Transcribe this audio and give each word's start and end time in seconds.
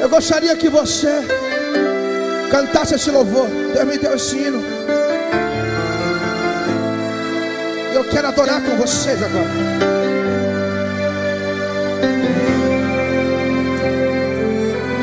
Eu 0.00 0.08
gostaria 0.08 0.56
que 0.56 0.70
você 0.70 1.20
cantasse 2.50 2.94
esse 2.94 3.10
louvor. 3.10 3.46
Deus 3.74 3.86
me 3.86 3.98
deu 3.98 4.14
esse 4.14 4.34
hino. 4.34 4.62
Eu 7.94 8.04
quero 8.04 8.28
adorar 8.28 8.62
com 8.62 8.76
vocês 8.78 9.22
agora. 9.22 9.50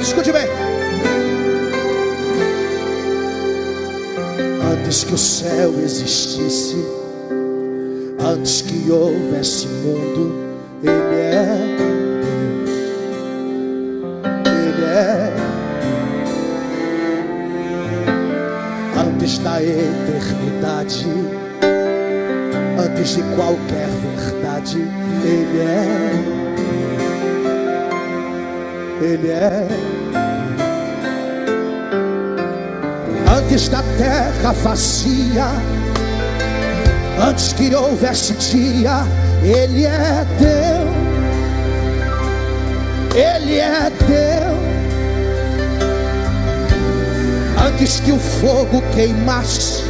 Escute 0.00 0.32
bem. 0.32 0.48
Antes 4.72 5.04
que 5.04 5.12
o 5.12 5.18
céu 5.18 5.74
existisse, 5.78 6.76
antes 8.18 8.62
que 8.62 8.90
houvesse 8.90 9.66
mundo, 9.66 10.32
Ele 10.82 11.34
é 11.34 11.55
Antes 19.26 19.38
da 19.38 19.60
eternidade, 19.60 21.04
antes 22.78 23.16
de 23.16 23.22
qualquer 23.34 23.88
verdade, 24.14 24.78
Ele 25.24 25.58
é. 25.58 25.84
Ele 29.02 29.28
é. 29.28 29.66
Antes 33.36 33.68
da 33.68 33.82
terra 33.98 34.52
vazia, 34.62 35.48
antes 37.28 37.52
que 37.52 37.74
houvesse 37.74 38.32
dia, 38.34 39.04
Ele 39.42 39.86
é 39.86 40.24
Deus. 40.38 40.94
Ele 43.12 43.58
é 43.58 43.90
Deus. 44.06 44.75
Antes 47.76 48.00
que 48.00 48.10
o 48.10 48.18
fogo 48.18 48.82
queimasse, 48.94 49.84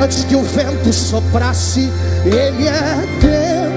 antes 0.00 0.24
que 0.24 0.36
o 0.36 0.42
vento 0.44 0.92
soprasse, 0.92 1.90
Ele 2.24 2.68
é 2.68 2.94
Deus. 3.20 3.72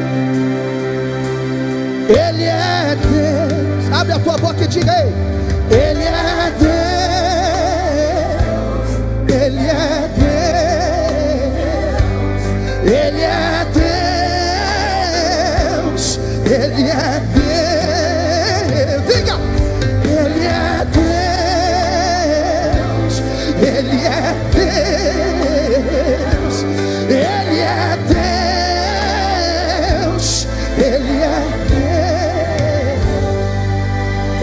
Ele 2.08 2.44
é 2.44 2.96
Deus. 3.02 3.92
Abre 4.00 4.14
a 4.14 4.20
tua 4.20 4.38
boca 4.38 4.64
e 4.64 4.68
diga: 4.68 4.94
ei, 4.94 5.12
Ele 5.76 6.04
é 6.04 6.54
Deus. 6.60 6.76
Ele 9.28 9.66
é 9.66 10.08
Deus. 10.16 10.46
Ele 12.86 13.22
é 13.24 13.66
Deus. 15.82 16.20
Ele 16.46 16.92
é 16.92 17.20
Deus. 17.34 17.45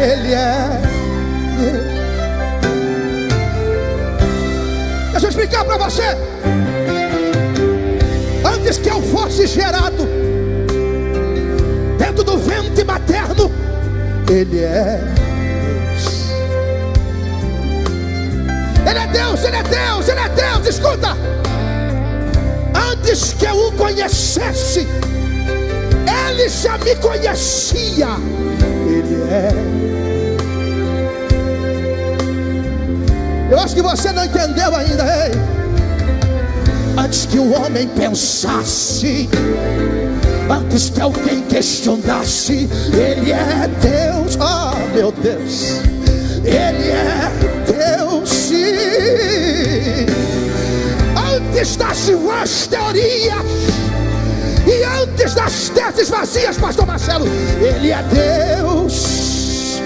Ele 0.02 0.34
é. 0.34 0.80
Deixa 5.12 5.26
eu 5.26 5.30
explicar 5.30 5.64
para 5.64 5.76
você. 5.76 6.02
Antes 8.44 8.78
que 8.78 8.88
eu 8.88 9.00
fosse 9.00 9.46
gerado 9.46 10.08
dentro 11.98 12.24
do 12.24 12.36
ventre 12.38 12.82
materno, 12.82 13.48
Ele 14.28 14.58
é 14.58 14.98
Deus. 15.92 16.32
Ele 18.84 18.98
é 18.98 19.06
Deus, 19.06 19.44
Ele 19.44 19.56
é 19.56 19.62
Deus, 19.62 20.08
Ele 20.08 20.20
é 20.20 20.28
Deus. 20.30 20.66
Escuta. 20.66 21.16
Antes 22.90 23.34
que 23.34 23.44
eu 23.44 23.68
o 23.68 23.72
conhecesse, 23.72 24.80
Ele 26.28 26.48
já 26.48 26.76
me 26.78 26.96
conhecia. 26.96 28.08
Ele 29.04 29.22
é. 29.30 29.50
Eu 33.50 33.58
acho 33.58 33.74
que 33.74 33.82
você 33.82 34.12
não 34.12 34.24
entendeu 34.24 34.74
ainda, 34.74 35.04
ei. 35.04 35.32
Antes 36.96 37.26
que 37.26 37.38
o 37.38 37.52
homem 37.52 37.86
pensasse, 37.88 39.28
antes 40.50 40.90
que 40.90 41.00
alguém 41.00 41.42
questionasse, 41.42 42.68
Ele 42.92 43.32
é 43.32 43.68
Deus, 43.80 44.38
oh 44.40 44.94
meu 44.94 45.12
Deus, 45.12 45.80
Ele 46.44 46.90
é 46.90 47.30
Deus, 47.66 48.28
sim. 48.28 48.62
Antes 51.34 51.76
das 51.76 51.96
suas 51.96 52.66
teorias 52.66 53.42
e 54.72 54.84
antes 54.84 55.34
das 55.34 55.68
teses 55.70 56.08
vazias, 56.08 56.56
Pastor 56.56 56.86
Marcelo, 56.86 57.26
Ele 57.60 57.90
é 57.90 58.02
Deus, 58.04 59.80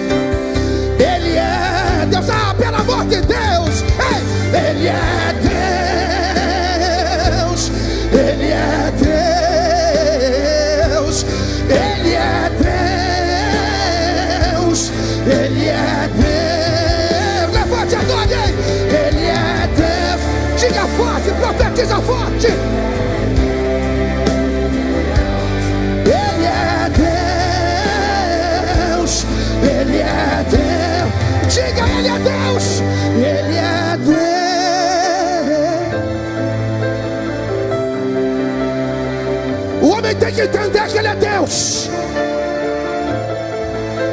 Ele 0.97 1.35
é 1.35 2.05
Deus, 2.09 2.29
ah, 2.29 2.55
pelo 2.57 2.77
amor 2.77 3.03
de 3.05 3.19
Deus, 3.21 3.83
ei, 3.99 4.21
Ele 4.57 4.87
é 4.87 5.33
Deus, 7.43 7.71
Ele 8.13 8.51
é 8.51 8.91
Deus, 10.93 11.25
Ele 11.69 12.13
é 12.13 12.49
Deus, 14.55 14.91
Ele 15.25 15.67
é 15.67 16.09
Deus. 16.15 17.51
Levante 17.53 17.95
a 17.95 18.03
glória, 18.03 18.43
Ele 18.87 19.25
é 19.25 19.67
Deus. 19.75 20.21
Diga 20.59 20.87
forte, 20.97 21.29
profetiza 21.41 21.97
forte. 22.01 22.47
Que 40.37 40.43
entender 40.43 40.87
que 40.87 40.97
Ele 40.99 41.07
é 41.07 41.15
Deus. 41.15 41.89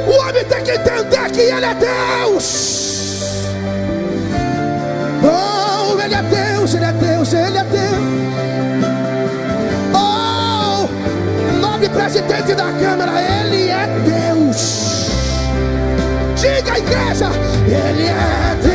O 0.07 0.21
homem 0.21 0.43
tem 0.45 0.63
que 0.63 0.71
entender 0.71 1.31
que 1.31 1.41
Ele 1.41 1.65
é 1.65 1.75
Deus. 1.75 3.21
Oh, 5.23 6.01
Ele 6.01 6.15
é 6.15 6.23
Deus, 6.23 6.73
Ele 6.73 6.85
é 6.85 6.91
Deus, 6.93 7.33
Ele 7.33 7.57
é 7.59 7.63
Deus. 7.63 7.95
Oh, 9.93 10.87
nobre 11.61 11.89
presidente 11.89 12.55
da 12.55 12.71
Câmara, 12.71 13.11
Ele 13.21 13.69
é 13.69 13.87
Deus. 14.03 15.11
Diga, 16.35 16.79
igreja, 16.79 17.29
Ele 17.67 18.07
é 18.07 18.55
Deus. 18.63 18.74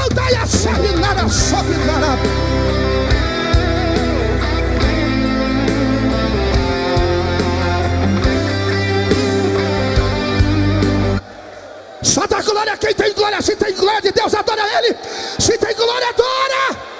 A 0.00 0.02
montanha 0.02 0.46
sobe, 0.46 0.92
nada 0.98 1.28
sobe, 1.28 1.74
nada. 1.84 2.18
Só 12.02 12.26
dá 12.26 12.40
glória 12.40 12.76
quem 12.78 12.94
tem 12.94 13.12
glória. 13.12 13.42
Se 13.42 13.54
tem 13.56 13.74
glória 13.74 14.00
de 14.00 14.12
Deus, 14.12 14.34
adora 14.34 14.62
Ele. 14.78 14.96
Se 15.38 15.58
tem 15.58 15.74
glória, 15.74 16.08
adora. 16.08 16.90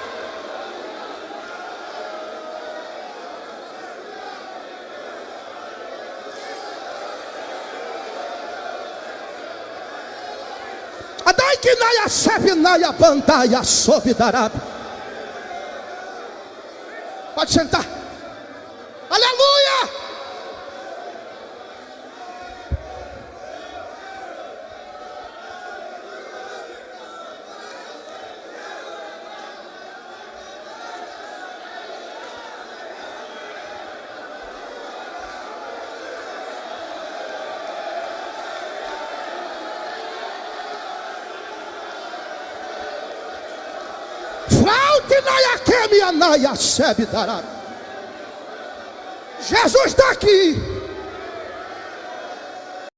Adai 11.50 11.56
que 11.58 11.74
naia 11.74 12.08
sebe 12.08 12.54
naia 12.54 12.92
bandaia 12.92 13.64
sob 13.64 14.14
darab. 14.14 14.52
Pode 17.34 17.50
sentar. 17.50 17.84
Aleluia! 19.10 19.49
Jesus 49.40 49.86
está 49.86 50.10
aqui. 50.10 50.79